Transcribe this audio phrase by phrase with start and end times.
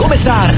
[0.00, 0.50] começar.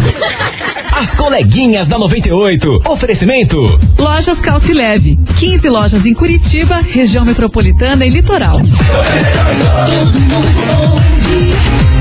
[0.92, 2.80] As coleguinhas da 98.
[2.88, 3.60] Oferecimento.
[3.98, 5.18] Lojas Calce Leve.
[5.40, 8.58] 15 lojas em Curitiba, região metropolitana e litoral.
[8.58, 10.46] Todo mundo
[10.92, 11.54] ouve,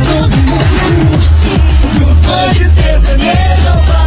[0.04, 0.66] todo mundo
[1.10, 1.50] curte.
[2.28, 4.01] Pode ser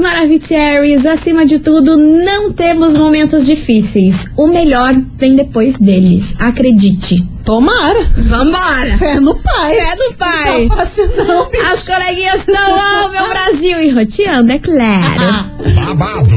[0.00, 1.06] Maravicheries.
[1.06, 4.26] Acima de tudo, não temos momentos difíceis.
[4.36, 6.34] O melhor vem depois deles.
[6.38, 7.24] Acredite.
[7.44, 8.04] Tomara.
[8.16, 8.98] Vambora!
[8.98, 9.74] Fé no pai.
[9.74, 10.60] Fé no pai.
[10.62, 11.64] Não tá fácil não, bicho.
[11.66, 15.50] As coleguinhas estão ó, meu Brasil e roteando, é claro.
[15.74, 16.36] Babado,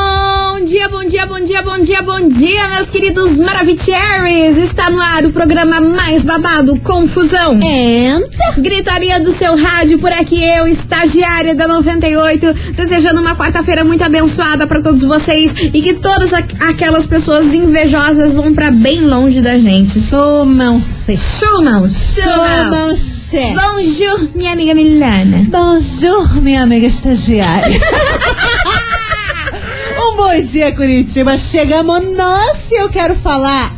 [0.71, 4.57] dia, bom dia, bom dia, bom dia, bom dia, meus queridos Maravicheries.
[4.57, 7.59] Está no ar o programa mais babado, Confusão.
[7.61, 8.29] Entra.
[8.57, 14.65] Gritaria do seu rádio, por aqui eu, estagiária da 98, desejando uma quarta-feira muito abençoada
[14.65, 19.57] para todos vocês e que todas aqu- aquelas pessoas invejosas vão para bem longe da
[19.57, 19.99] gente.
[19.99, 21.17] Sumam-se.
[21.17, 22.95] Sumam, sumam.
[22.95, 23.37] Sumam-se.
[23.55, 25.45] Bonjour, minha amiga Milana.
[25.49, 27.79] Bonjour, minha amiga estagiária.
[30.11, 31.37] um bom dia, Curitiba.
[31.37, 33.73] Chegamos nós e eu quero falar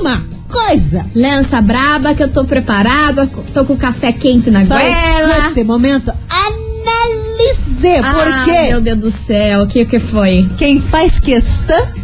[0.00, 1.06] uma coisa.
[1.14, 5.38] Lança braba que eu tô preparada, tô com o café quente na Só goela.
[5.38, 6.12] escute, momento.
[6.28, 7.96] Analisê.
[8.02, 8.12] Ah,
[8.44, 10.48] Porque meu Deus do céu, o que que foi?
[10.58, 12.01] quem faz questão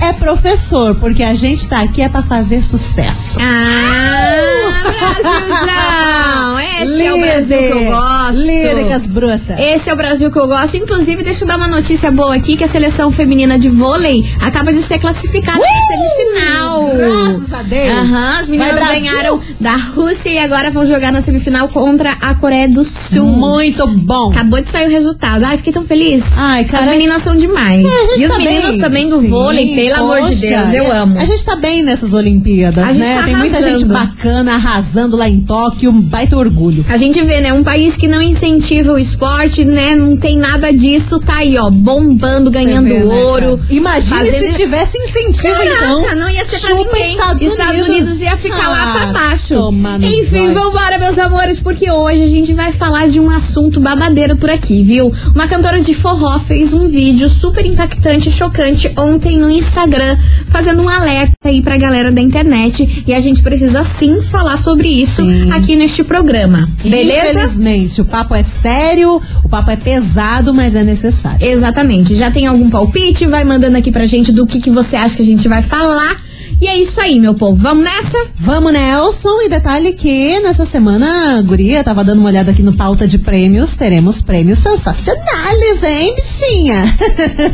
[0.00, 0.94] É professor.
[0.96, 3.38] Porque a gente tá aqui é pra fazer sucesso.
[3.40, 6.60] ah Brasilzão!
[6.82, 8.40] Esse é o Brasil que eu gosto.
[8.40, 9.58] Líricas brutas.
[9.58, 10.76] Esse é o Brasil que eu gosto.
[10.76, 14.72] Inclusive, deixa eu dar uma notícia boa aqui, que a seleção feminina de vôlei acaba
[14.72, 16.90] de ser classificada na semifinal.
[16.96, 17.90] Graças a Deus.
[17.90, 22.68] Aham, as meninas ganharam da Rússia e agora vão jogar na semifinal contra a Coreia
[22.68, 23.24] do Sul.
[23.24, 24.30] Muito bom.
[24.30, 25.44] Acabou de sair o resultado.
[25.44, 26.36] Ai, fiquei tão feliz.
[26.38, 27.84] Ai, cara, As meninas são demais.
[27.84, 28.80] É, e os tá meninos bem.
[28.80, 31.18] também do Sim, vôlei, pelo amor de poxa, Deus, eu é, amo.
[31.18, 33.16] A gente tá bem nessas Olimpíadas, A né?
[33.18, 36.84] tá Tem muita gente bacana arrasando lá em Tóquio, um baita orgulho.
[36.88, 37.52] A gente vê, né?
[37.52, 39.94] Um país que não incentiva o esporte, né?
[39.94, 43.58] Não tem nada disso, tá aí, ó, bombando, ganhando vê, né, ouro.
[43.58, 43.60] cara?
[43.70, 46.14] Imagine fazendo- se tivesse incentivo, Caraca, então.
[46.16, 47.12] não ia ser pra ninguém.
[47.12, 48.20] Estados Unidos.
[48.20, 49.54] ia ficar lá Ah, pra baixo.
[49.54, 50.54] toma no Enfim, zóio.
[50.54, 54.82] vambora, meus amores, porque hoje a gente vai falar de um assunto babadeiro por aqui,
[54.82, 55.12] viu?
[55.34, 60.16] Uma cantora de forró fez um vídeo super impactante e chocante ontem no Instagram,
[60.48, 63.04] fazendo um alerta aí pra galera da internet.
[63.06, 65.50] E a gente precisa sim falar sobre isso Sim.
[65.52, 66.68] aqui neste programa.
[66.84, 67.30] Beleza?
[67.30, 71.44] Infelizmente, o papo é sério, o papo é pesado, mas é necessário.
[71.46, 72.14] Exatamente.
[72.14, 73.26] Já tem algum palpite?
[73.26, 76.29] Vai mandando aqui pra gente do que, que você acha que a gente vai falar.
[76.60, 77.56] E é isso aí, meu povo.
[77.56, 78.18] Vamos nessa?
[78.38, 79.40] Vamos, Nelson.
[79.40, 83.16] E detalhe que nessa semana, a Guria tava dando uma olhada aqui no pauta de
[83.16, 83.74] prêmios.
[83.74, 86.94] Teremos prêmios sensacionais, hein, bichinha?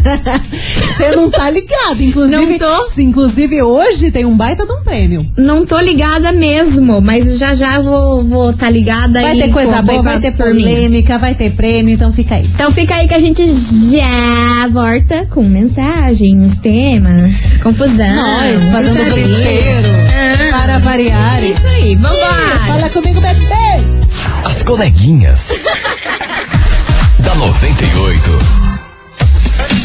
[0.97, 2.03] Você não tá ligado.
[2.03, 3.01] Inclusive, Não tô.
[3.01, 5.25] Inclusive, hoje tem um baita de um prêmio.
[5.37, 10.03] Não tô ligada mesmo, mas já já vou vou tá ligada Vai ter coisa boa,
[10.03, 12.45] vai ter polêmica, vai ter prêmio, então fica aí.
[12.55, 18.17] Então fica aí que a gente já volta com mensagens, temas, confusão.
[18.17, 20.51] Nós fazendo Ah.
[20.53, 21.45] para variar.
[21.45, 22.67] Isso aí, vambora!
[22.67, 23.85] Fala comigo, bebê!
[24.45, 25.51] As coleguinhas.
[27.21, 28.66] da 98.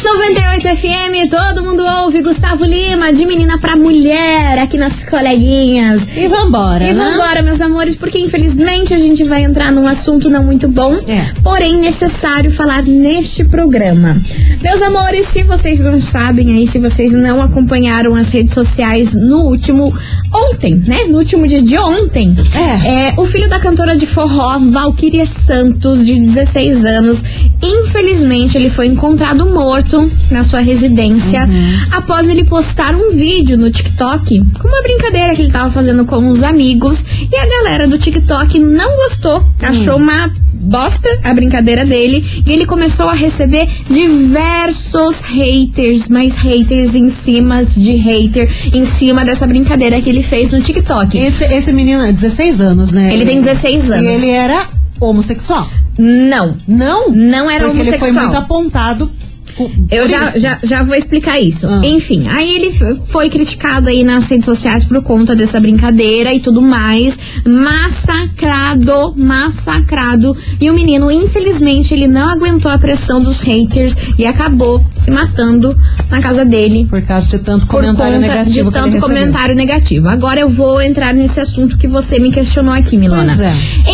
[0.02, 6.04] 98 FM, todo mundo ouve Gustavo Lima, de menina pra mulher, aqui nas coleguinhas.
[6.16, 7.04] E vambora, E né?
[7.10, 11.30] vambora, meus amores, porque infelizmente a gente vai entrar num assunto não muito bom, É.
[11.42, 14.20] porém necessário falar neste programa.
[14.60, 19.42] Meus amores, se vocês não sabem aí, se vocês não acompanharam as redes sociais no
[19.44, 19.94] último
[20.34, 21.04] ontem, né?
[21.04, 22.34] No último dia de ontem,
[22.84, 23.14] É.
[23.20, 27.22] o filho da cantora de forró, Valkyria Santos, de 16 anos,
[27.62, 29.91] infelizmente ele foi encontrado morto
[30.30, 31.48] na sua residência
[31.90, 36.26] após ele postar um vídeo no TikTok com uma brincadeira que ele tava fazendo com
[36.28, 42.24] os amigos e a galera do TikTok não gostou, achou uma bosta a brincadeira dele
[42.46, 49.24] e ele começou a receber diversos haters, mas haters em cima de hater, em cima
[49.24, 51.18] dessa brincadeira que ele fez no TikTok.
[51.18, 53.12] Esse, esse menino é 16 anos, né?
[53.12, 54.04] Ele tem 16 anos.
[54.04, 54.68] E ele era
[55.00, 55.68] homossexual.
[55.98, 56.56] Não.
[56.66, 57.10] Não?
[57.10, 58.24] Não era Porque ele foi homossexual.
[58.26, 59.10] muito apontado.
[59.90, 61.66] Eu já, já, já vou explicar isso.
[61.66, 61.80] Ah.
[61.84, 62.72] Enfim, aí ele
[63.04, 67.18] foi criticado aí nas redes sociais por conta dessa brincadeira e tudo mais.
[67.44, 70.36] Massacrado, massacrado.
[70.60, 75.76] E o menino, infelizmente, ele não aguentou a pressão dos haters e acabou se matando
[76.10, 76.86] na casa dele.
[76.88, 80.08] Por causa de tanto comentário negativo de tanto comentário negativo.
[80.08, 83.34] Agora eu vou entrar nesse assunto que você me questionou aqui, Milona.
[83.36, 83.52] Pois é.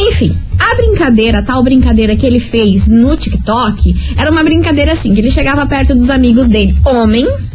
[0.09, 5.15] Enfim, a brincadeira, a tal brincadeira que ele fez no TikTok, era uma brincadeira assim,
[5.15, 7.53] que ele chegava perto dos amigos dele, homens.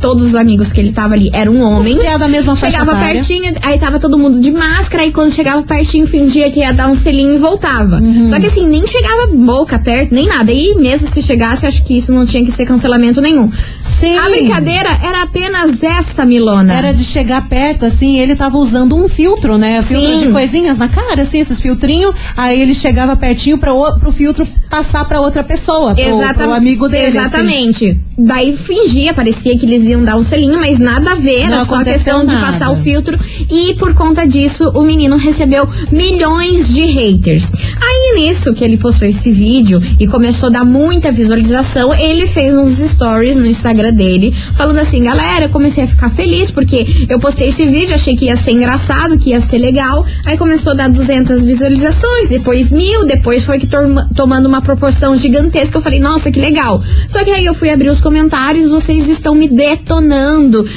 [0.00, 1.98] Todos os amigos que ele tava ali eram homens.
[1.98, 3.14] que é da mesma faixa Chegava etária.
[3.16, 6.88] pertinho, aí tava todo mundo de máscara, e quando chegava pertinho, fingia que ia dar
[6.88, 7.96] um selinho e voltava.
[7.96, 8.26] Uhum.
[8.28, 10.50] Só que assim, nem chegava boca perto, nem nada.
[10.50, 13.50] E mesmo se chegasse, acho que isso não tinha que ser cancelamento nenhum.
[13.80, 14.16] Sim.
[14.16, 16.72] A brincadeira era apenas essa, Milona.
[16.72, 19.82] Era de chegar perto, assim, ele tava usando um filtro, né?
[19.82, 20.26] Filtro Sim.
[20.26, 22.14] de coisinhas na cara, assim, esses filtrinhos.
[22.36, 26.52] Aí ele chegava pertinho pra o, pro filtro passar pra outra pessoa, pro, Exata- pro
[26.52, 27.08] amigo dele.
[27.08, 27.18] assim.
[27.18, 28.00] Exatamente.
[28.16, 31.64] Daí fingia, parecia que eles iam dar um selinho, mas nada a ver, era Não
[31.64, 32.46] só a aconteceu questão de nada.
[32.52, 33.18] passar o filtro.
[33.50, 37.50] E por conta disso, o menino recebeu milhões de haters.
[37.80, 42.56] Aí nisso que ele postou esse vídeo e começou a dar muita visualização, ele fez
[42.56, 47.18] uns stories no Instagram dele, falando assim: galera, eu comecei a ficar feliz porque eu
[47.18, 50.04] postei esse vídeo, achei que ia ser engraçado, que ia ser legal.
[50.24, 53.68] Aí começou a dar 200 visualizações, depois mil, depois foi que
[54.14, 55.76] tomando uma proporção gigantesca.
[55.78, 56.82] Eu falei, nossa, que legal.
[57.08, 59.79] Só que aí eu fui abrir os comentários, vocês estão me detonando,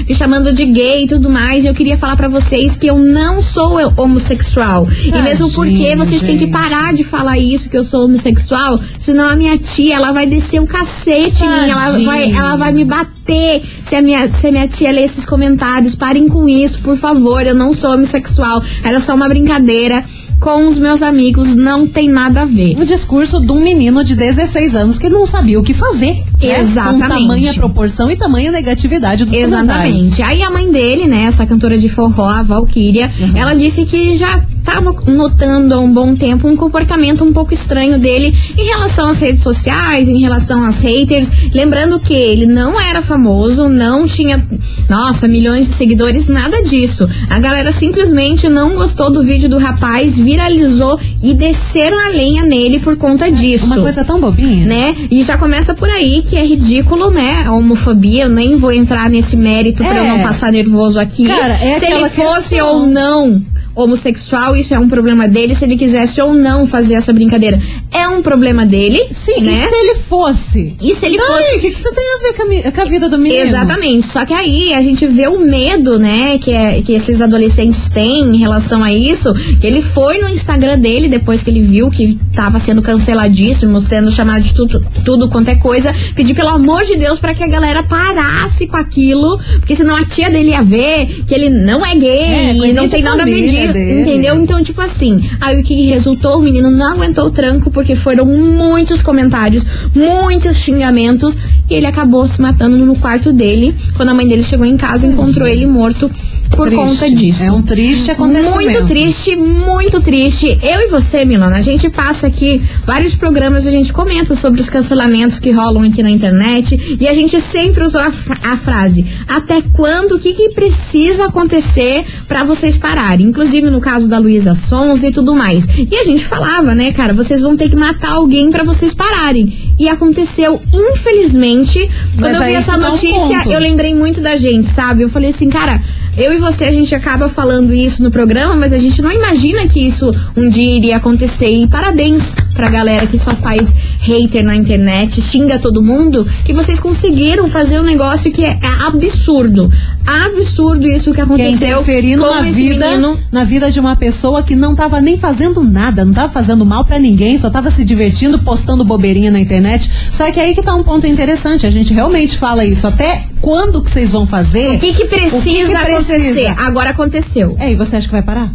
[0.07, 1.63] me chamando de gay e tudo mais.
[1.63, 4.88] E eu queria falar pra vocês que eu não sou homossexual.
[5.05, 6.51] e mesmo porque vocês têm que gente.
[6.51, 10.61] parar de falar isso, que eu sou homossexual, senão a minha tia, ela vai descer
[10.61, 14.51] o cacete em mim, ela vai, ela vai me bater se a, minha, se a
[14.51, 15.95] minha tia ler esses comentários.
[15.95, 18.61] Parem com isso, por favor, eu não sou homossexual.
[18.83, 20.03] Era só uma brincadeira
[20.44, 22.75] com os meus amigos, não tem nada a ver.
[22.78, 26.16] Um discurso de um menino de 16 anos que não sabia o que fazer.
[26.42, 26.60] né?
[26.60, 27.01] Exatamente.
[27.07, 29.34] Com tamanha proporção e tamanha negatividade dos.
[29.34, 30.22] Exatamente.
[30.22, 33.38] Aí a mãe dele, né, essa cantora de forró, a Valkyria, Uhum.
[33.38, 34.36] ela disse que já
[34.74, 39.20] estava notando há um bom tempo um comportamento um pouco estranho dele em relação às
[39.20, 41.30] redes sociais, em relação às haters.
[41.54, 44.44] Lembrando que ele não era famoso, não tinha,
[44.90, 47.08] nossa, milhões de seguidores, nada disso.
[47.30, 52.80] A galera simplesmente não gostou do vídeo do rapaz, viralizou e desceram a lenha nele
[52.80, 54.66] por conta disso Uma coisa tão bobinha.
[54.66, 54.96] né?
[55.12, 57.44] E já começa por aí que é ridículo, né?
[57.46, 60.08] A homofobia, eu nem vou entrar nesse mérito pra eu É.
[60.08, 61.25] não passar nervoso aqui.
[61.28, 62.81] Cara, é Se ele fosse questão.
[62.81, 63.42] ou não
[63.75, 65.56] homossexual, isso é um problema dele.
[65.56, 67.60] Se ele quisesse ou não fazer essa brincadeira,
[67.92, 69.08] é um problema dele.
[69.12, 69.66] Sim, né?
[69.66, 70.75] e se ele fosse?
[70.81, 72.81] E se ele Daí, fosse o que, que você tem a ver com a, com
[72.81, 73.44] a vida do menino?
[73.44, 74.06] Exatamente.
[74.06, 78.22] Só que aí a gente vê o medo, né, que, é, que esses adolescentes têm
[78.22, 79.34] em relação a isso.
[79.62, 84.44] Ele foi no Instagram dele, depois que ele viu que tava sendo canceladíssimo, sendo chamado
[84.44, 87.84] de tudo, tudo quanto é coisa, pedir pelo amor de Deus pra que a galera
[87.84, 92.24] parasse com aquilo, porque senão a tia dele ia ver que ele não é gay
[92.24, 94.01] É, e não tem nada a família dele.
[94.01, 94.36] entendeu?
[94.36, 98.25] Então, tipo assim, aí o que resultou, o menino não aguentou o tranco, porque foram
[98.25, 99.65] muitos comentários,
[99.96, 101.38] muitos xingamentos,
[101.70, 103.75] e ele acabou se matando no quarto dele.
[103.96, 106.10] Quando a mãe dele chegou em casa, encontrou ele morto
[106.55, 106.86] por Triste.
[106.86, 107.43] conta disso.
[107.43, 108.55] É um triste acontecimento.
[108.55, 110.48] Muito triste, muito triste.
[110.62, 114.69] Eu e você, Milana, a gente passa aqui vários programas, a gente comenta sobre os
[114.69, 118.12] cancelamentos que rolam aqui na internet e a gente sempre usou a,
[118.43, 123.27] a frase: até quando, o que, que precisa acontecer pra vocês pararem?
[123.27, 125.67] Inclusive no caso da Luísa Sons e tudo mais.
[125.89, 129.74] E a gente falava, né, cara, vocês vão ter que matar alguém pra vocês pararem.
[129.79, 133.51] E aconteceu, infelizmente, quando Mas eu vi essa um notícia, ponto.
[133.51, 135.03] eu lembrei muito da gente, sabe?
[135.03, 135.81] Eu falei assim, cara,
[136.17, 139.67] eu e você, a gente acaba falando isso no programa, mas a gente não imagina
[139.67, 141.50] que isso um dia iria acontecer.
[141.50, 146.79] E parabéns pra galera que só faz hater na internet, xinga todo mundo, que vocês
[146.79, 149.72] conseguiram fazer um negócio que é absurdo.
[150.05, 153.17] Absurdo isso que Que é aconteceu interferindo com na vida, menino.
[153.31, 156.83] na vida de uma pessoa que não tava nem fazendo nada, não tava fazendo mal
[156.83, 159.89] pra ninguém, só tava se divertindo, postando bobeirinha na internet.
[160.12, 162.86] Só que aí que tá um ponto interessante, a gente realmente fala isso.
[162.86, 164.75] Até quando que vocês vão fazer?
[164.75, 166.19] O que que precisa O que que acontecer?
[166.33, 166.55] precisa?
[166.60, 167.55] Agora aconteceu.
[167.60, 168.51] É, e você acha que vai parar?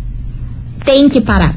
[0.85, 1.55] tem que parar.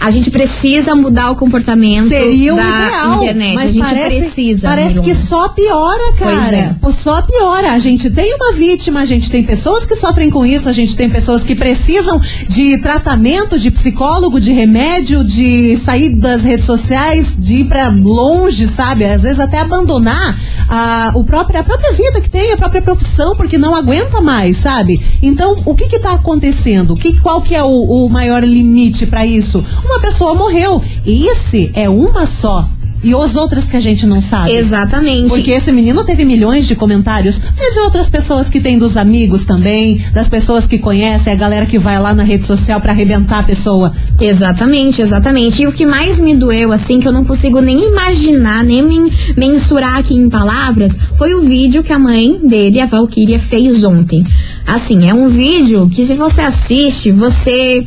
[0.00, 3.54] A gente precisa mudar o comportamento Seria o da ideal, internet.
[3.54, 4.68] mas a gente parece, precisa.
[4.68, 6.56] parece que só piora, cara.
[6.56, 6.74] é.
[6.80, 7.72] Pô, Só piora.
[7.72, 10.96] A gente tem uma vítima, a gente tem pessoas que sofrem com isso, a gente
[10.96, 17.34] tem pessoas que precisam de tratamento, de psicólogo, de remédio, de sair das redes sociais,
[17.38, 19.04] de ir pra longe, sabe?
[19.04, 20.38] Às vezes até abandonar
[20.68, 24.56] a, o próprio, a própria vida que tem, a própria profissão, porque não aguenta mais,
[24.56, 25.00] sabe?
[25.22, 26.94] Então, o que que tá acontecendo?
[26.94, 29.64] O que, qual que é o, o maior limite pra isso?
[29.90, 30.82] Uma pessoa morreu.
[31.04, 32.68] E esse é uma só.
[33.02, 34.52] E os outras que a gente não sabe.
[34.54, 35.28] Exatamente.
[35.30, 39.46] Porque esse menino teve milhões de comentários, mas e outras pessoas que tem dos amigos
[39.46, 43.38] também, das pessoas que conhecem, a galera que vai lá na rede social pra arrebentar
[43.38, 43.90] a pessoa.
[44.20, 45.62] Exatamente, exatamente.
[45.62, 49.10] E o que mais me doeu, assim, que eu não consigo nem imaginar, nem men-
[49.34, 54.22] mensurar aqui em palavras, foi o vídeo que a mãe dele, a Valkyria, fez ontem.
[54.66, 57.86] Assim, é um vídeo que se você assiste, você.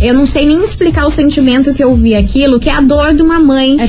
[0.00, 3.14] Eu não sei nem explicar o sentimento que eu vi aquilo, que é a dor
[3.14, 3.86] de uma mãe É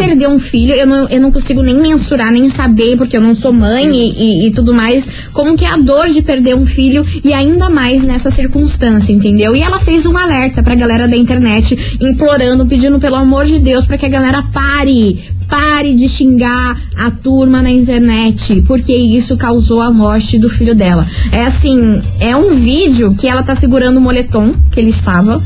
[0.00, 0.72] em perder um filho.
[0.72, 4.12] Eu não, eu não consigo nem mensurar, nem saber, porque eu não sou mãe e,
[4.12, 7.68] e- e tudo mais, como que é a dor de perder um filho e ainda
[7.68, 9.54] mais nessa circunstância, entendeu?
[9.56, 13.84] E ela fez um alerta pra galera da internet, implorando, pedindo pelo amor de Deus
[13.84, 15.18] pra que a galera pare.
[15.48, 21.06] Pare de xingar a turma na internet, porque isso causou a morte do filho dela.
[21.32, 25.42] É assim, é um vídeo que ela tá segurando o moletom que ele estava.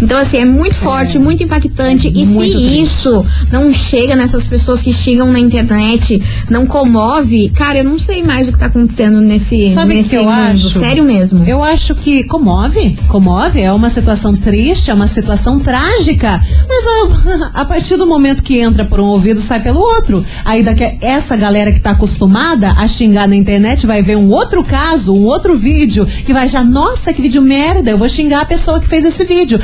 [0.00, 2.08] Então, assim, é muito forte, muito impactante.
[2.08, 2.82] e se muito triste.
[2.82, 6.20] isso não chega nessas pessoas que xingam na internet,
[6.50, 10.16] não comove, cara, eu não sei mais o que tá acontecendo nesse, Sabe nesse que
[10.16, 10.32] eu mundo.
[10.32, 10.80] acho?
[10.80, 11.44] Sério mesmo.
[11.44, 16.40] Eu acho que comove, comove, é uma situação triste, é uma situação trágica.
[16.68, 20.24] Mas ó, a partir do momento que entra por um ouvido, sai pelo outro.
[20.44, 24.64] Aí daqui, essa galera que tá acostumada a xingar na internet vai ver um outro
[24.64, 28.44] caso, um outro vídeo, que vai já, nossa, que vídeo merda, eu vou xingar a
[28.44, 29.60] pessoa que fez esse vídeo.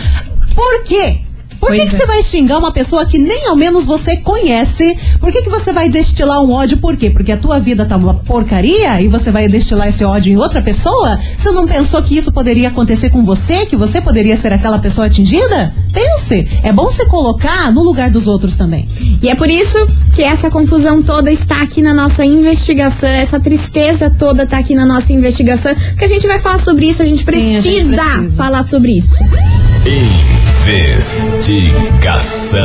[0.54, 1.20] Por quê?
[1.60, 1.98] Por que, que é.
[1.98, 4.96] você vai xingar uma pessoa que nem ao menos você conhece?
[5.18, 6.78] Por que, que você vai destilar um ódio?
[6.78, 7.10] Por quê?
[7.10, 10.62] Porque a tua vida tá uma porcaria e você vai destilar esse ódio em outra
[10.62, 11.18] pessoa?
[11.36, 13.66] Você não pensou que isso poderia acontecer com você?
[13.66, 15.74] Que você poderia ser aquela pessoa atingida?
[15.92, 16.46] Pense.
[16.62, 18.88] É bom você colocar no lugar dos outros também.
[19.22, 19.78] E é por isso
[20.14, 24.86] que essa confusão toda está aqui na nossa investigação, essa tristeza toda está aqui na
[24.86, 27.86] nossa investigação, que a gente vai falar sobre isso, a gente, Sim, a precisa, gente
[27.88, 28.36] precisa.
[28.36, 29.16] falar sobre isso.
[31.38, 32.58] Investigação.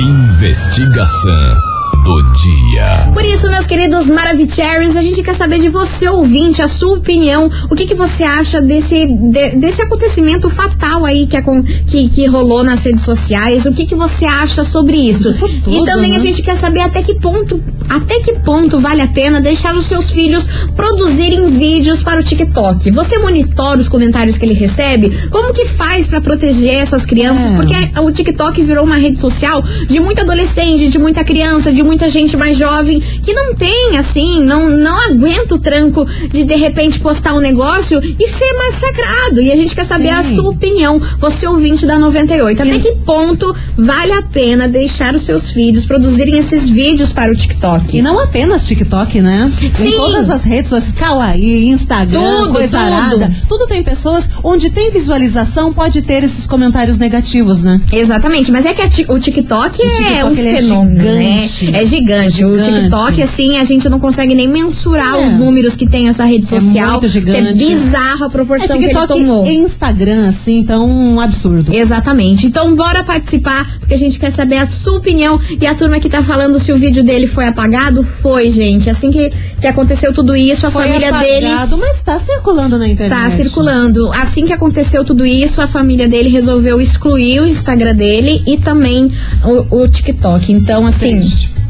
[0.00, 1.69] Investigação
[2.04, 3.10] do dia.
[3.12, 7.50] Por isso, meus queridos Maravicheries, a gente quer saber de você, ouvinte, a sua opinião.
[7.70, 12.26] O que, que você acha desse, de- desse acontecimento fatal aí que, acon- que, que
[12.26, 13.66] rolou nas redes sociais?
[13.66, 15.28] O que, que você acha sobre isso?
[15.28, 16.16] Isso tudo, e também né?
[16.16, 19.84] a gente quer saber até que ponto, até que ponto vale a pena deixar os
[19.86, 22.90] seus filhos produzirem vídeos para o TikTok.
[22.90, 25.10] Você monitora os comentários que ele recebe?
[25.28, 27.50] Como que faz para proteger essas crianças?
[27.50, 27.54] É.
[27.54, 32.08] Porque o TikTok virou uma rede social de muito adolescente, de muita criança, de muita
[32.08, 37.00] gente mais jovem que não tem, assim, não, não aguenta o tranco de de repente
[37.00, 39.42] postar um negócio e ser massacrado.
[39.42, 40.36] E a gente quer saber a Sim.
[40.36, 42.62] sua opinião, você ouvinte da 98.
[42.62, 47.34] Até que ponto vale a pena deixar os seus filhos produzirem esses vídeos para o
[47.34, 47.96] TikTok?
[47.98, 49.50] E não apenas TikTok, né?
[49.72, 49.88] Sim.
[49.88, 52.92] Em todas as redes sociais, Kawaii, Instagram, Tudo, coisa tudo.
[52.92, 53.32] arada.
[53.48, 57.80] Tudo tem pessoas onde tem visualização, pode ter esses comentários negativos, né?
[57.90, 61.70] Exatamente, mas é que a o TikTok, é TikTok, um é fenômeno, gigante.
[61.70, 61.79] né?
[61.82, 62.44] É gigante.
[62.44, 62.80] O Gigante.
[62.80, 65.26] TikTok, assim, a gente não consegue nem mensurar É.
[65.26, 66.92] os números que tem essa rede É social.
[66.92, 67.38] muito gigante.
[67.48, 69.46] É bizarro a É proporção que ele TikTok tomou.
[69.46, 71.72] Instagram, assim, então um absurdo.
[71.74, 72.46] Exatamente.
[72.46, 75.40] Então bora participar, porque a gente quer saber a sua opinião.
[75.60, 78.88] E a turma que tá falando se o vídeo dele foi apagado, foi, gente.
[78.90, 82.88] Assim que, que aconteceu tudo isso, a Foi família dele apagado, mas tá circulando na
[82.88, 83.18] internet.
[83.18, 84.10] Tá circulando.
[84.12, 89.10] Assim que aconteceu tudo isso, a família dele resolveu excluir o Instagram dele e também
[89.44, 90.52] o, o TikTok.
[90.52, 91.20] Então, assim.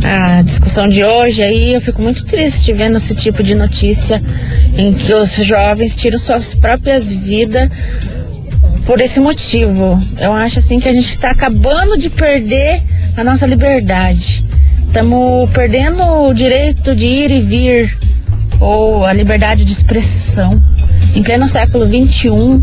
[0.02, 4.22] a discussão de hoje aí, eu fico muito triste vendo esse tipo de notícia
[4.76, 7.68] em que os jovens tiram suas próprias vidas
[8.86, 10.00] por esse motivo.
[10.18, 12.82] Eu acho assim que a gente está acabando de perder
[13.16, 14.44] a nossa liberdade.
[14.86, 17.98] Estamos perdendo o direito de ir e vir
[18.60, 20.62] ou a liberdade de expressão.
[21.14, 22.62] Em pleno século XXI,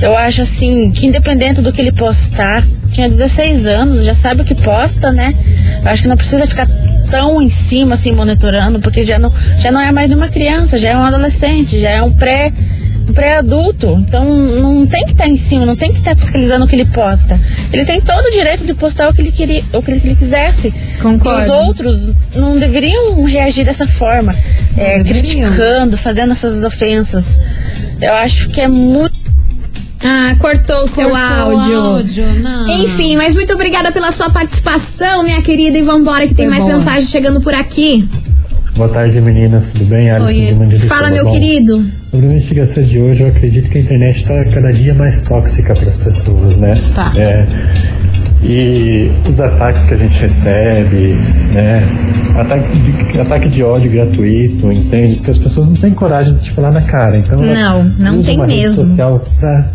[0.00, 4.44] eu acho assim que independente do que ele postar, tinha 16 anos, já sabe o
[4.44, 5.34] que posta, né?
[5.82, 6.66] Eu acho que não precisa ficar
[7.10, 10.90] tão em cima assim monitorando, porque já não, já não é mais uma criança, já
[10.90, 12.52] é um adolescente, já é um pré
[13.14, 13.86] pré-adulto.
[14.06, 16.86] Então não tem que estar em cima, não tem que estar fiscalizando o que ele
[16.86, 17.40] posta.
[17.72, 20.72] Ele tem todo o direito de postar o que ele queria, o que ele quisesse.
[21.00, 21.40] Concordo.
[21.40, 24.34] E os outros não deveriam reagir dessa forma,
[24.76, 27.38] é, criticando, fazendo essas ofensas.
[28.00, 29.14] Eu acho que é muito
[30.04, 31.80] Ah, cortou o seu áudio.
[31.80, 32.68] áudio, não.
[32.68, 35.78] Enfim, mas muito obrigada pela sua participação, minha querida.
[35.78, 36.78] E vambora, que tem Foi mais bom.
[36.78, 38.06] mensagem chegando por aqui.
[38.76, 39.72] Boa tarde, meninas.
[39.72, 40.10] Tudo bem?
[40.10, 40.46] Alisson Oi.
[40.46, 40.94] de Mandirituba.
[40.94, 41.84] Fala, meu querido.
[42.08, 45.74] Sobre a investigação de hoje, eu acredito que a internet está cada dia mais tóxica
[45.74, 46.74] para as pessoas, né?
[46.94, 47.10] Tá.
[47.16, 47.46] É,
[48.42, 51.14] e os ataques que a gente recebe,
[51.54, 51.82] né?
[52.38, 52.68] Ataque
[53.12, 55.16] de, ataque de ódio gratuito, entende?
[55.16, 57.16] Porque as pessoas não têm coragem de te falar na cara.
[57.16, 58.84] Então Não, não tem uma rede mesmo.
[58.84, 59.70] social para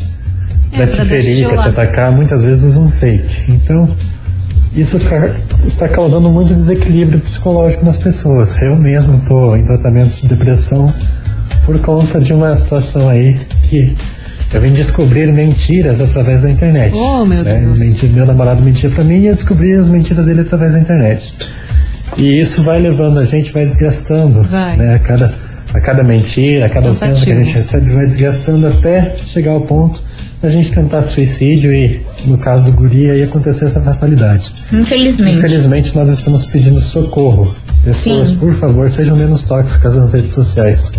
[0.73, 2.11] É, te ferir, para te atacar.
[2.11, 3.51] Muitas vezes usam fake.
[3.51, 3.89] Então
[4.75, 4.97] isso
[5.65, 8.61] está causando muito desequilíbrio psicológico nas pessoas.
[8.61, 10.93] Eu mesmo estou em tratamento de depressão
[11.65, 13.95] por conta de uma situação aí que
[14.53, 16.93] eu vim descobrir mentiras através da internet.
[16.97, 17.59] Oh, meu né?
[17.59, 17.79] Deus.
[17.79, 21.33] Menti- meu namorado mentia pra mim e eu descobri as mentiras dele através da internet.
[22.17, 24.43] E isso vai levando a gente, vai desgastando.
[24.43, 24.75] Vai.
[24.77, 24.95] Né?
[24.95, 25.33] A, cada,
[25.73, 29.61] a cada mentira, a cada ofensa que a gente recebe, vai desgastando até chegar ao
[29.61, 30.03] ponto
[30.41, 34.53] da gente tentar suicídio e, no caso do guri, aí acontecer essa fatalidade.
[34.73, 35.37] Infelizmente.
[35.37, 37.55] Infelizmente, nós estamos pedindo socorro.
[37.83, 38.37] Pessoas, Sim.
[38.37, 40.93] por favor, sejam menos tóxicas nas redes sociais.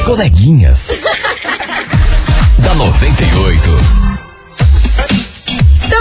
[0.00, 0.88] As coleguinhas.
[2.58, 4.09] da 98.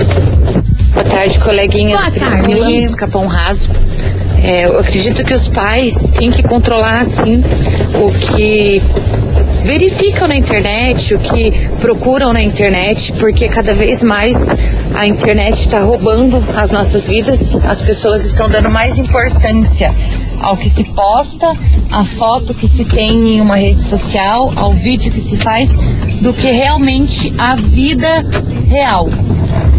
[0.93, 2.01] Boa tarde, coleguinhas.
[2.01, 2.43] Boa tarde.
[2.45, 3.69] Priscila, Capão Raso.
[4.43, 7.45] É, eu acredito que os pais têm que controlar, assim,
[7.95, 8.83] o que
[9.65, 14.49] verificam na internet, o que procuram na internet, porque cada vez mais
[14.95, 17.57] a internet está roubando as nossas vidas.
[17.65, 19.95] As pessoas estão dando mais importância
[20.41, 21.53] ao que se posta,
[21.91, 25.77] à foto que se tem em uma rede social, ao vídeo que se faz,
[26.21, 28.27] do que realmente a vida
[28.69, 29.09] real.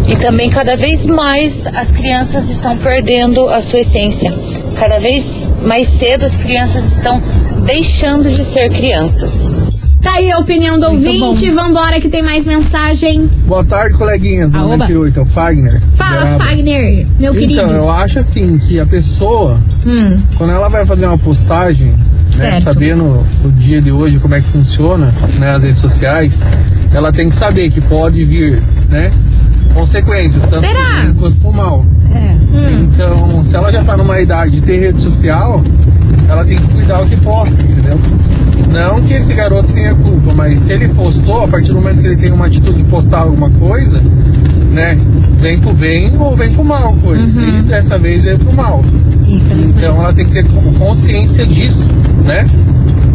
[0.08, 4.34] E também cada vez mais as crianças estão perdendo a sua essência.
[4.78, 7.22] Cada vez mais cedo as crianças estão
[7.66, 9.54] deixando de ser crianças.
[10.02, 11.50] Tá aí a opinião do ouvinte.
[11.52, 13.30] Vambora que tem mais mensagem.
[13.46, 14.52] Boa tarde, coleguinhas.
[14.52, 14.78] Aoba.
[14.78, 15.82] 98, é o Fagner.
[15.92, 16.40] Fala.
[16.40, 17.62] Fagner, meu querido.
[17.62, 21.96] Então, eu acho assim que a pessoa, Hum, quando ela vai fazer uma postagem,
[22.38, 26.40] né, sabendo o dia de hoje como é que funciona né, as redes sociais,
[26.94, 29.12] ela tem que saber que pode vir, né?
[29.74, 31.02] Consequências, tanto Será?
[31.02, 31.80] bem quanto pro mal.
[31.80, 32.82] hum.
[32.84, 35.64] Então, se ela já tá numa idade de ter rede social,
[36.28, 38.00] ela tem que cuidar o que posta, entendeu?
[38.70, 42.08] Não que esse garoto tenha culpa, mas se ele postou, a partir do momento que
[42.08, 44.02] ele tem uma atitude de postar alguma coisa,
[44.72, 44.98] né?
[45.40, 47.42] Vem pro bem ou vem pro mal, coisa.
[47.42, 48.82] E dessa vez veio pro mal.
[49.28, 50.46] Então ela tem que ter
[50.78, 51.90] consciência disso,
[52.24, 52.46] né?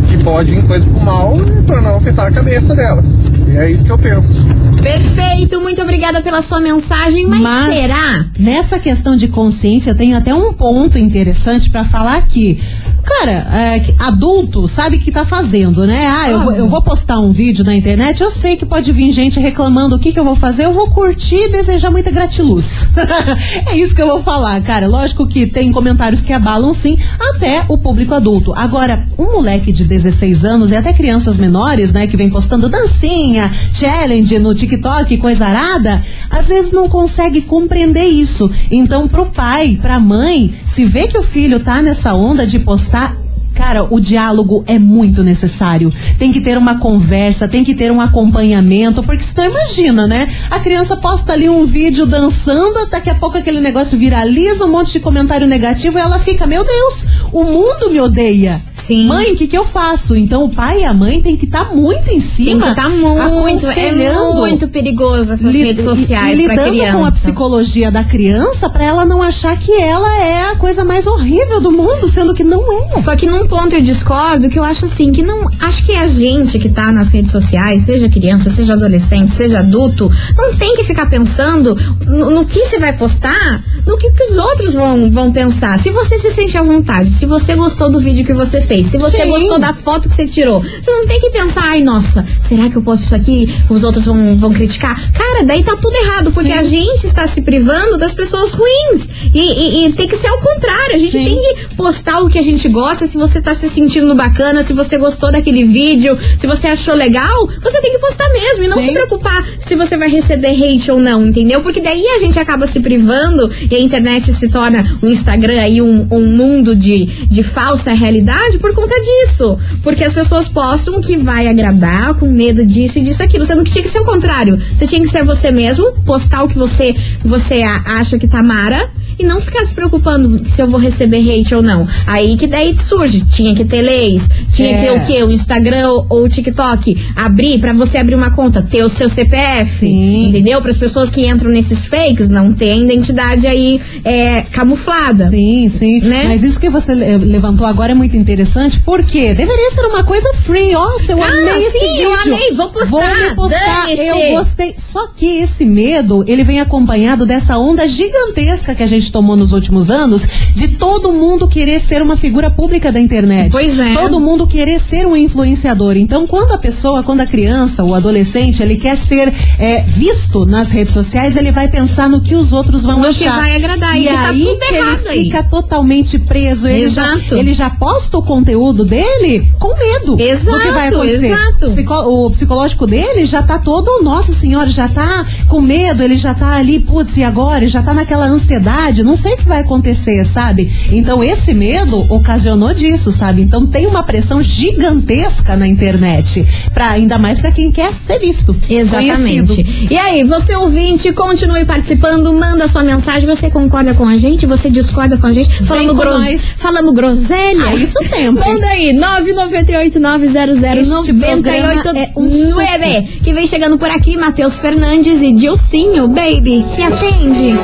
[0.08, 3.20] Que pode vir coisa pro mal para não afetar a cabeça delas.
[3.48, 4.44] E é isso que eu penso.
[4.82, 7.26] Perfeito, muito obrigada pela sua mensagem.
[7.26, 8.26] Mas, será?
[8.38, 12.60] Nessa questão de consciência, eu tenho até um ponto interessante pra falar aqui.
[13.06, 16.06] Cara, é, adulto sabe o que tá fazendo, né?
[16.08, 19.12] Ah, eu, vou- eu vou postar um vídeo na internet, eu sei que pode vir
[19.12, 22.88] gente reclamando o que, que eu vou fazer, eu vou curtir e desejar muita gratiluz.
[23.70, 24.88] é isso que eu vou falar, cara.
[24.88, 26.98] Lógico que tem comentários que abalam sim,
[27.30, 28.52] até o público adulto.
[28.54, 33.50] Agora, um moleque de 16 anos e até crianças menores, né, que vem postando dancinha,
[33.72, 38.50] challenge no TikTok, coisa arada, às vezes não consegue compreender isso.
[38.68, 42.95] Então, pro pai, pra mãe, se vê que o filho tá nessa onda de postar
[42.96, 43.25] bisa
[43.56, 45.92] Cara, o diálogo é muito necessário.
[46.18, 50.28] Tem que ter uma conversa, tem que ter um acompanhamento, porque senão imagina, né?
[50.50, 54.92] A criança posta ali um vídeo dançando, daqui a pouco aquele negócio viraliza, um monte
[54.92, 58.60] de comentário negativo e ela fica, meu Deus, o mundo me odeia.
[58.76, 59.06] Sim.
[59.06, 60.14] Mãe, o que, que eu faço?
[60.14, 62.62] Então o pai e a mãe tem que estar muito em Tem cima.
[62.62, 66.96] que estar muito, é muito perigoso essas Li- redes sociais e, lidando criança.
[66.98, 71.04] com a psicologia da criança pra ela não achar que ela é a coisa mais
[71.04, 73.02] horrível do mundo, sendo que não é.
[73.02, 75.48] Só que ponto eu discordo que eu acho assim, que não.
[75.60, 80.10] Acho que a gente que tá nas redes sociais, seja criança, seja adolescente, seja adulto,
[80.36, 84.36] não tem que ficar pensando no, no que você vai postar, no que, que os
[84.36, 85.78] outros vão, vão pensar.
[85.78, 88.98] Se você se sente à vontade, se você gostou do vídeo que você fez, se
[88.98, 89.30] você Sim.
[89.30, 92.76] gostou da foto que você tirou, você não tem que pensar, ai, nossa, será que
[92.76, 93.52] eu posto isso aqui?
[93.68, 94.96] Os outros vão, vão criticar?
[95.12, 96.58] Cara, daí tá tudo errado, porque Sim.
[96.58, 99.08] a gente está se privando das pessoas ruins.
[99.32, 100.96] E, e- e tem que ser ao contrário.
[100.96, 101.24] A gente Sim.
[101.24, 104.72] tem que postar o que a gente gosta, se você tá se sentindo bacana, se
[104.72, 108.78] você gostou daquele vídeo, se você achou legal, você tem que postar mesmo e não
[108.78, 108.86] Sim.
[108.86, 111.60] se preocupar se você vai receber hate ou não, entendeu?
[111.62, 115.80] Porque daí a gente acaba se privando e a internet se torna o Instagram aí
[115.80, 119.58] um, um mundo de, de falsa realidade por conta disso.
[119.82, 123.64] Porque as pessoas postam o que vai agradar com medo disso e disso aquilo, sendo
[123.64, 124.56] que tinha que ser o contrário.
[124.72, 126.94] Você tinha que ser você mesmo, postar o que você,
[127.24, 131.54] você acha que tá mara e não ficar se preocupando se eu vou receber hate
[131.54, 131.86] ou não.
[132.06, 134.92] Aí que daí surge, tinha que ter leis, tinha que ter É.
[134.92, 135.22] o quê?
[135.22, 139.70] O Instagram ou, o TikTok abrir pra você abrir uma conta, ter o seu CPF,
[139.70, 140.28] Sim.
[140.28, 140.60] entendeu?
[140.60, 145.28] Para as pessoas que entram nesses fakes não ter a identidade aí é, camuflada.
[145.30, 146.00] Sim, sim.
[146.00, 146.24] Né?
[146.28, 150.28] Mas isso que você le- levantou agora é muito interessante, porque deveria ser uma coisa
[150.44, 150.72] free.
[150.72, 152.34] Nossa, eu Ah, amei esse sim, eu vídeo.
[152.34, 153.90] amei, vou postar, Vou postar.
[153.90, 154.74] Eu gostei.
[154.78, 159.52] Só que esse medo, ele vem acompanhado dessa onda gigantesca que a gente tomou nos
[159.52, 163.52] últimos anos de todo mundo querer ser uma figura pública da internet.
[163.52, 163.94] Pois é.
[163.94, 165.96] Todo mundo querer ser um influenciador.
[165.96, 170.70] Então, quando a pessoa, quando a criança, o adolescente, ele quer ser é, visto nas
[170.70, 173.36] redes sociais, ele vai pensar no que os outros vão No que achar.
[173.36, 173.96] vai agradar.
[173.96, 175.24] E E que tá aí tudo que errado ele aí.
[175.24, 176.68] fica totalmente preso.
[176.68, 177.34] Ele já, Exato.
[177.36, 181.26] ele já posta o conteúdo dele com medo Exato, do que vai acontecer.
[181.26, 181.66] exato.
[181.66, 186.16] O, psicó- o psicológico dele já tá todo, nossa senhora, já tá com medo, ele
[186.18, 187.58] já tá ali, putz, e agora?
[187.58, 190.70] Ele já tá naquela ansiedade, não sei o que vai acontecer, sabe?
[190.90, 193.42] Então esse medo ocasionou disso, sabe?
[193.42, 198.56] Então tem uma pressão gigantesca na internet, pra, ainda mais pra quem quer ser visto.
[198.68, 199.46] Exatamente.
[199.46, 199.92] conhecido.
[199.92, 203.28] E aí, você ouvinte, continue participando, manda sua mensagem.
[203.28, 204.46] Você concorda com a gente?
[204.46, 205.50] Você discorda com a gente?
[205.64, 206.20] Falando, com gros...
[206.20, 206.42] nós.
[206.58, 207.64] Falando groselha?
[207.66, 208.44] Ah, isso sempre.
[208.48, 213.20] Manda aí, 998 900 Este programa é um 989.
[213.22, 216.64] Que vem chegando por aqui, Matheus Fernandes e Dilcinho, baby.
[216.76, 217.54] Me atende.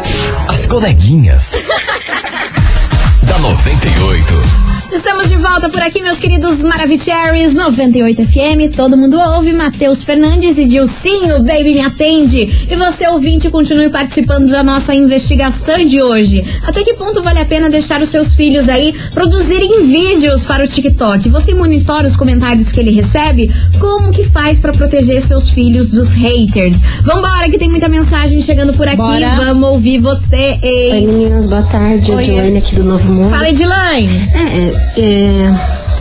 [0.49, 1.22] As coleguinhas.
[3.23, 4.72] da 98.
[4.93, 8.77] Estamos de volta por aqui, meus queridos Maravicheries 98 FM.
[8.77, 9.51] Todo mundo ouve.
[9.55, 12.67] Matheus Fernandes e Dilcinho, baby, me atende.
[12.71, 16.45] E você, ouvinte, continue participando da nossa investigação de hoje.
[16.63, 20.69] Até que ponto vale a pena deixar os seus filhos aí produzirem vídeos para o
[20.69, 21.27] TikTok?
[21.31, 23.51] Você monitora os comentários que ele recebe?
[23.81, 26.77] Como que faz para proteger seus filhos dos haters?
[27.03, 28.99] Vambora, que tem muita mensagem chegando por aqui.
[28.99, 29.37] Bora.
[29.37, 32.13] Vamos ouvir você, Oi meninas, boa tarde.
[32.13, 32.23] Oi.
[32.25, 33.31] Edilane aqui do Novo Mundo.
[33.31, 34.09] Fala, Edilane.
[34.35, 35.51] É, é,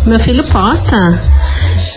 [0.05, 1.21] meu filho posta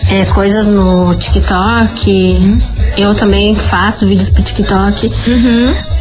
[0.09, 2.59] é, coisas no TikTok.
[2.97, 5.11] Eu também faço vídeos pro TikTok.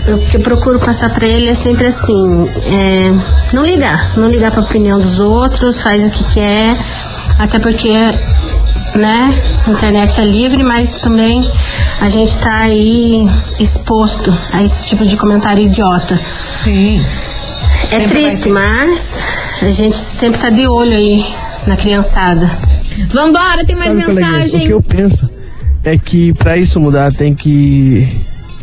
[0.07, 4.51] O que eu procuro passar pra ele é sempre assim: é, não ligar, não ligar
[4.51, 6.77] pra opinião dos outros, faz o que quer,
[7.39, 7.93] até porque,
[8.97, 9.35] né,
[9.67, 11.43] a internet é livre, mas também
[12.01, 13.27] a gente tá aí
[13.59, 16.19] exposto a esse tipo de comentário idiota.
[16.55, 17.03] Sim.
[17.91, 19.23] É triste, mas
[19.67, 21.25] a gente sempre tá de olho aí
[21.67, 22.49] na criançada.
[23.11, 24.67] Vambora, tem mais Sabe, coleguinhas, O mensagem.
[24.67, 25.31] que eu penso
[25.83, 28.07] é que para isso mudar tem que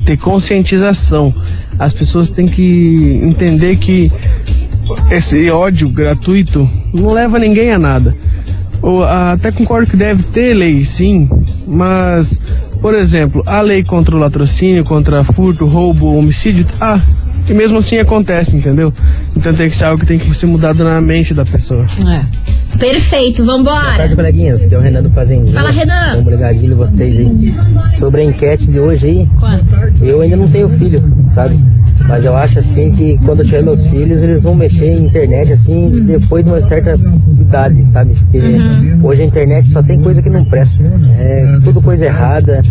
[0.06, 1.34] ter conscientização.
[1.80, 4.12] As pessoas têm que entender que
[5.10, 8.16] esse ódio gratuito não leva ninguém a nada.
[8.82, 11.30] Ou, ah, até concordo que deve ter lei, sim,
[11.68, 12.40] mas,
[12.82, 17.00] por exemplo, a lei contra o latrocínio, contra furto, roubo, homicídio, ah,
[17.52, 18.94] e mesmo assim acontece, entendeu?
[19.36, 21.86] Então tem que ser algo que tem que ser mudado na mente da pessoa.
[22.10, 22.78] É.
[22.78, 23.98] Perfeito, Boa vambora.
[23.98, 24.64] tarde, coleguinhas.
[24.64, 25.54] Aqui é o Renan do Fazendinho.
[25.54, 26.16] Fala, Renan.
[26.16, 27.54] Vamos ligadinho em vocês aí.
[27.92, 29.66] Sobre a enquete de hoje aí, Quanto?
[30.04, 31.56] eu ainda não tenho filho, sabe?
[32.08, 35.54] Mas eu acho assim que quando eu tiver meus filhos, eles vão mexer em internet
[35.54, 36.94] assim depois de uma certa
[37.40, 38.14] idade, sabe?
[38.16, 38.40] Porque
[39.02, 40.84] hoje a internet só tem coisa que não presta.
[41.20, 42.62] É tudo coisa errada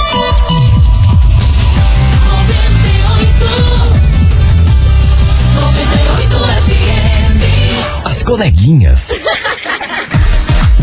[8.03, 9.11] As coleguinhas.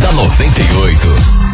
[0.02, 1.51] da 98.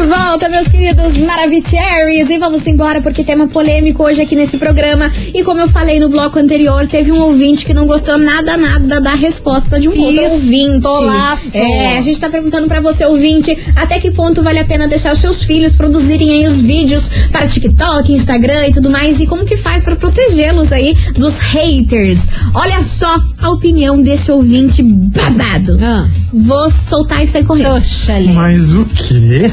[0.00, 5.12] De volta, meus queridos Maravicheries, e vamos embora porque tema polêmico hoje aqui nesse programa.
[5.34, 8.98] E como eu falei no bloco anterior, teve um ouvinte que não gostou nada, nada
[8.98, 10.76] da resposta de um outro ouvinte.
[10.76, 11.54] Pistolaço.
[11.54, 15.12] É, a gente tá perguntando pra você, ouvinte, até que ponto vale a pena deixar
[15.12, 19.44] os seus filhos produzirem aí os vídeos para TikTok, Instagram e tudo mais, e como
[19.44, 22.26] que faz pra protegê-los aí dos haters.
[22.54, 25.78] Olha só a opinião desse ouvinte babado.
[25.82, 26.08] Ah.
[26.32, 27.76] Vou soltar isso aí correndo.
[27.76, 28.32] Oxalê.
[28.32, 29.52] Mas o quê?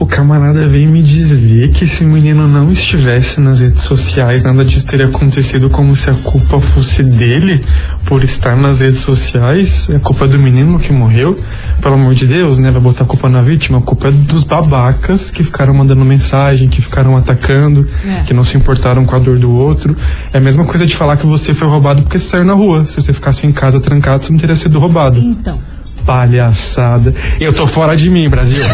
[0.00, 4.64] O camarada veio me dizer que se o menino não estivesse nas redes sociais, nada
[4.64, 7.64] disso teria acontecido como se a culpa fosse dele
[8.04, 9.90] por estar nas redes sociais.
[9.90, 11.40] É culpa do menino que morreu.
[11.82, 12.70] Pelo amor de Deus, né?
[12.70, 13.78] Vai botar a culpa na vítima.
[13.78, 18.22] A culpa é dos babacas que ficaram mandando mensagem, que ficaram atacando, É.
[18.22, 19.96] que não se importaram com a dor do outro.
[20.32, 22.84] É a mesma coisa de falar que você foi roubado porque você saiu na rua.
[22.84, 25.18] Se você ficasse em casa trancado, você não teria sido roubado.
[25.18, 25.58] Então.
[26.06, 27.12] Palhaçada.
[27.40, 28.62] Eu tô fora de mim, Brasil.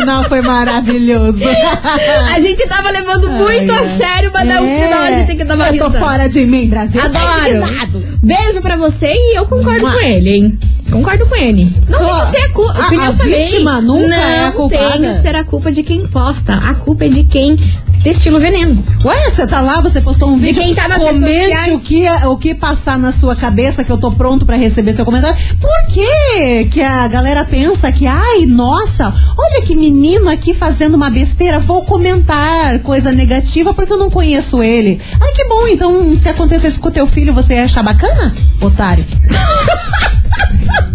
[0.00, 1.42] Final foi maravilhoso.
[2.34, 4.84] A gente tava levando muito Ai, a sério, mas no É.
[4.86, 5.98] final a gente tem que dar uma Eu tô risada.
[5.98, 7.00] fora de mim, Brasil.
[7.00, 7.40] Tá Adoro.
[7.48, 8.06] indignado.
[8.22, 9.92] Beijo pra você e eu concordo Mua.
[9.92, 10.58] com ele, hein?
[10.90, 11.68] Concordo com ele.
[11.88, 12.72] Não tem que ser a culpa.
[12.78, 14.92] A- a vítima nunca não é a culpada.
[14.92, 16.54] tem que ser a culpa de quem posta.
[16.54, 17.56] A culpa é de quem
[18.02, 18.84] Destilo Veneno.
[19.04, 20.62] Ué, você tá lá, você postou um De vídeo.
[20.62, 24.10] quem tá nas Comente o que, o que passar na sua cabeça, que eu tô
[24.10, 25.36] pronto pra receber seu comentário.
[25.60, 31.10] Por que que a galera pensa que, ai, nossa, olha que menino aqui fazendo uma
[31.10, 35.00] besteira, vou comentar coisa negativa porque eu não conheço ele.
[35.20, 38.34] Ai, que bom, então se acontecesse com o teu filho, você ia achar bacana?
[38.60, 39.04] Otário.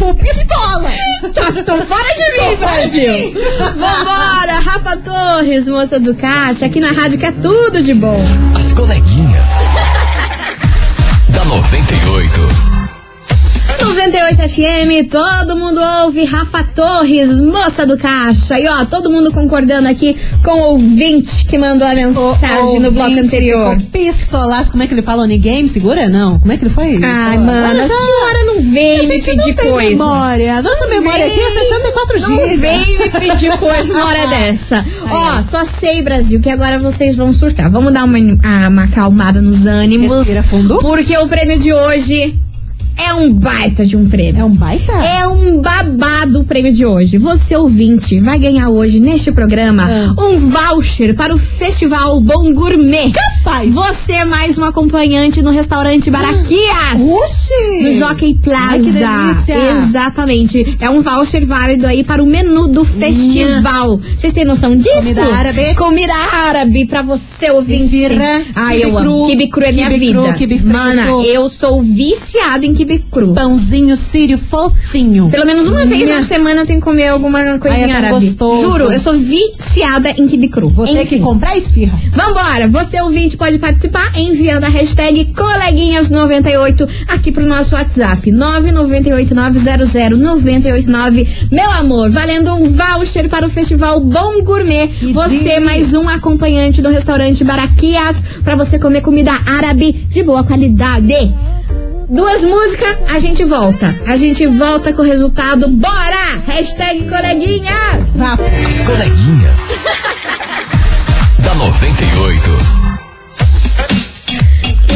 [0.00, 0.90] tô, pistola.
[1.20, 3.34] Tô, tô fora de mim, Brasil.
[3.76, 8.18] Vambora, Rafa Torres, moça do caixa, aqui na rádio que é tudo de bom.
[8.56, 9.48] As coleguinhas.
[11.28, 12.69] da 98.
[13.84, 18.58] 98 FM, todo mundo ouve Rafa Torres, moça do caixa.
[18.60, 23.18] E ó, todo mundo concordando aqui com o ouvinte que mandou a mensagem no bloco
[23.18, 23.78] anterior.
[23.90, 25.22] Pistolaço, como é que ele fala?
[25.22, 25.68] Onigame?
[25.68, 26.08] Segura?
[26.08, 26.38] Não.
[26.38, 27.00] Como é que ele foi?
[27.02, 29.90] Ai, mano, "Olha a senhora não vem a me pedir não coisa.
[29.90, 30.62] memória.
[30.62, 32.60] Nossa memória aqui é 64 Não gigas.
[32.60, 34.84] vem me pedir coisa uma hora dessa.
[35.10, 37.70] Ó, só sei, Brasil, que agora vocês vão surtar.
[37.70, 38.18] Vamos dar uma,
[38.68, 40.12] uma acalmada nos ânimos.
[40.18, 40.78] Respira fundo.
[40.80, 42.38] Porque o prêmio de hoje
[43.06, 44.40] é um baita de um prêmio.
[44.40, 44.92] É um baita?
[44.92, 47.18] É um babado o prêmio de hoje.
[47.18, 50.14] Você, ouvinte, vai ganhar hoje, neste programa, Ah.
[50.22, 53.12] um voucher para o Festival Bom Gourmet.
[53.12, 53.72] Capaz.
[53.72, 57.00] Você é mais um acompanhante no restaurante Baraquias.
[57.00, 57.82] Oxi!
[57.82, 58.70] No Jockey Plaza.
[58.70, 59.54] Ai, que delícia.
[59.78, 60.76] Exatamente.
[60.80, 63.98] É um voucher válido aí para o menu do festival.
[64.16, 64.90] Vocês têm noção disso?
[65.14, 65.74] Comida árabe.
[65.74, 67.84] Comida árabe pra você, ouvinte.
[67.96, 69.26] Esfirra, Ai, eu amo.
[69.26, 70.20] Quibe cru é minha vida.
[70.22, 70.66] cru, frito.
[70.66, 73.32] Mana, eu sou viciada em cru.
[73.34, 75.28] Pãozinho sírio fofinho.
[75.30, 77.96] Pelo menos uma vez Minha- na semana eu tenho que comer alguma coisinha Ai, é
[77.96, 78.14] árabe.
[78.26, 78.62] gostoso.
[78.62, 80.68] Juro, eu sou viciada em quibe cru.
[80.70, 81.24] Vou ter que Enfim.
[81.24, 81.98] comprar esfirra.
[82.12, 82.68] Vambora!
[82.68, 91.26] Você ouvinte pode participar enviando a hashtag coleguinhas98 aqui pro nosso WhatsApp 998900989.
[91.50, 94.90] Meu amor, valendo um voucher para o Festival Bom Gourmet.
[95.02, 100.22] E você de- mais um acompanhante do restaurante Baraquias para você comer comida árabe de
[100.22, 101.14] boa qualidade.
[102.10, 103.96] Duas músicas, a gente volta.
[104.04, 105.68] A gente volta com o resultado.
[105.68, 106.42] Bora!
[106.44, 108.10] Hashtag coleguinhas!
[108.68, 109.70] As coleguinhas.
[111.38, 112.99] da 98.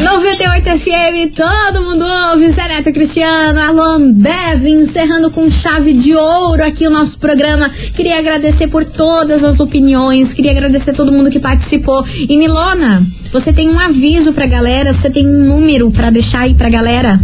[0.05, 6.85] 98 FM, todo mundo ouve, Neto Cristiano, Alon Bev, encerrando com chave de ouro aqui
[6.85, 7.71] o nosso programa.
[7.71, 12.05] Queria agradecer por todas as opiniões, queria agradecer todo mundo que participou.
[12.07, 16.53] E Milona, você tem um aviso pra galera, você tem um número pra deixar aí
[16.53, 17.19] pra galera?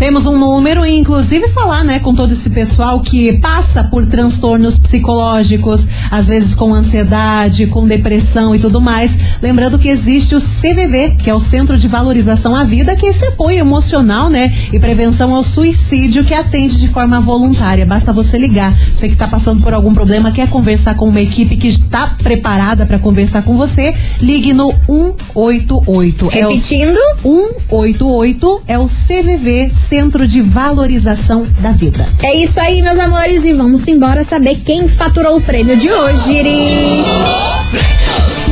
[0.00, 4.78] Temos um número e inclusive falar, né, com todo esse pessoal que passa por transtornos
[4.78, 9.36] psicológicos, às vezes com ansiedade, com depressão e tudo mais.
[9.42, 13.10] Lembrando que existe o CVV, que é o Centro de Valorização à Vida, que é
[13.10, 17.84] esse apoio emocional, né, e prevenção ao suicídio que atende de forma voluntária.
[17.84, 18.74] Basta você ligar.
[18.74, 22.86] Você que está passando por algum problema, quer conversar com uma equipe que está preparada
[22.86, 26.24] para conversar com você, ligue no 188.
[26.32, 32.06] É o Repetindo, 188 é o CVV, Centro de Valorização da Vida.
[32.22, 36.30] é isso aí, meus amores, e vamos embora saber quem faturou o prêmio de hoje.
[36.30, 37.02] Iri.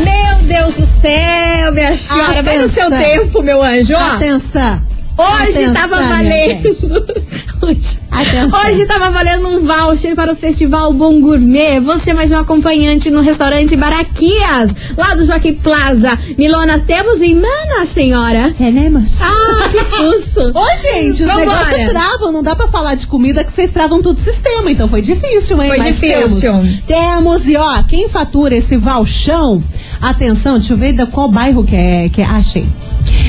[0.05, 3.95] Meu Deus do céu, minha senhora, vai no seu tempo, meu anjo.
[3.95, 4.83] Ó, Atenção!
[5.17, 6.71] Hoje Atenção, tava valendo.
[7.61, 8.61] Hoje, Atenção.
[8.61, 11.81] hoje tava valendo um voucher para o Festival Bom Gourmet.
[11.81, 16.17] Você mais um acompanhante no restaurante Baraquias, lá do Joaquim Plaza.
[16.39, 18.55] Milona, temos em mana, senhora.
[18.57, 19.21] Tenemos.
[19.21, 20.53] Ah, que susto.
[20.57, 21.41] Ô, gente, os Vambora.
[21.47, 22.33] negócios travam.
[22.33, 24.71] Não dá pra falar de comida que vocês travam todo o sistema.
[24.71, 25.69] Então foi difícil, hein?
[25.69, 26.41] Foi Mas difícil.
[26.41, 27.49] Temos, temos.
[27.49, 29.63] E ó, quem fatura esse valchão,
[30.01, 32.09] atenção, deixa eu ver da qual bairro que é.
[32.09, 32.67] Que é achei.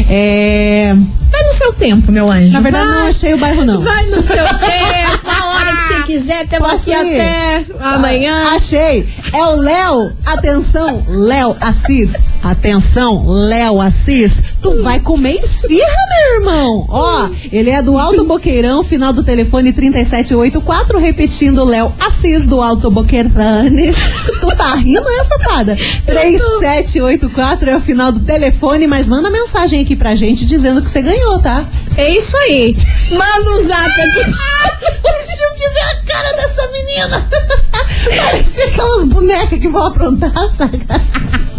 [0.10, 0.96] É.
[1.32, 2.52] Vai no seu tempo, meu anjo.
[2.52, 3.82] Na verdade, vai, não achei o bairro, não.
[3.82, 6.48] Vai no seu tempo, a hora que você quiser.
[6.48, 8.56] Temos Posso aqui até amanhã.
[8.56, 9.08] Achei.
[9.34, 10.12] É o Léo.
[10.26, 12.26] Atenção, Léo Assis.
[12.44, 14.42] Atenção, Léo Assis.
[14.62, 16.86] Tu vai comer esfirra, meu irmão.
[16.90, 22.90] Ó, ele é do Alto Boqueirão, final do telefone 3784, repetindo Léo Assis do Alto
[22.90, 23.98] Boqueiranes.
[24.40, 25.78] Tu tá rindo, é, safada?
[26.06, 31.02] 3784 é o final do telefone, mas manda mensagem aqui pra gente dizendo que você
[31.02, 31.66] ganhou, tá?
[31.98, 32.76] É isso aí.
[33.12, 34.86] Manda um zap aqui.
[35.02, 37.30] Deixa eu ver a cara dessa menina.
[38.26, 40.80] Parece aquelas bonecas que vão aprontar, saca?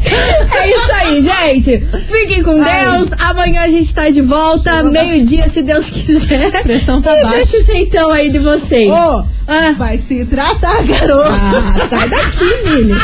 [0.02, 1.86] É isso aí, gente.
[2.06, 2.96] Fiquem com Ai.
[2.98, 3.10] Deus.
[3.20, 6.62] Amanhã a gente tá de volta, meio-dia, se Deus quiser.
[6.62, 7.36] Pressão tá e baixa.
[7.38, 8.90] desse jeitão aí de vocês.
[8.90, 9.74] Ô, Ah.
[9.78, 11.30] vai se tratar, garota.
[11.30, 12.94] Ah, sai daqui, Mili.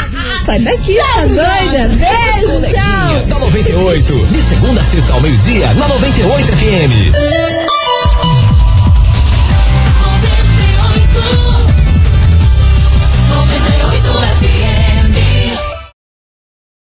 [0.46, 1.88] Sai daqui, tá doida?
[1.88, 3.28] Beijo, tchau.
[3.28, 4.26] da 98.
[4.26, 7.75] De segunda a sexta ao meio-dia, na 98 FM.